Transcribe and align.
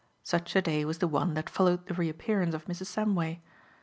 Such 0.23 0.55
a 0.55 0.63
day 0.63 0.83
was 0.83 0.97
the 0.97 1.07
one 1.07 1.35
that 1.35 1.47
followed 1.47 1.85
the 1.85 1.93
re 1.93 2.09
appearance 2.09 2.55
of 2.55 2.65
Mrs. 2.65 2.87
Samway. 2.87 3.37